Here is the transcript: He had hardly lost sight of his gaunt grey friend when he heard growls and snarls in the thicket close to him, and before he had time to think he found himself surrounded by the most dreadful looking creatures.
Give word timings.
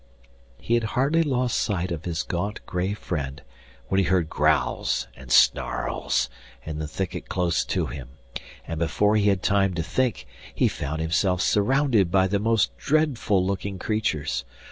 He 0.59 0.73
had 0.73 0.83
hardly 0.97 1.21
lost 1.21 1.59
sight 1.59 1.91
of 1.91 2.05
his 2.05 2.23
gaunt 2.23 2.65
grey 2.65 2.95
friend 2.95 3.43
when 3.87 3.99
he 3.99 4.05
heard 4.05 4.31
growls 4.31 5.07
and 5.15 5.31
snarls 5.31 6.27
in 6.65 6.79
the 6.79 6.87
thicket 6.87 7.29
close 7.29 7.63
to 7.65 7.85
him, 7.85 8.09
and 8.67 8.79
before 8.79 9.15
he 9.15 9.29
had 9.29 9.43
time 9.43 9.75
to 9.75 9.83
think 9.83 10.25
he 10.55 10.67
found 10.67 11.01
himself 11.01 11.39
surrounded 11.41 12.09
by 12.09 12.25
the 12.25 12.39
most 12.39 12.75
dreadful 12.79 13.45
looking 13.45 13.77
creatures. 13.77 14.43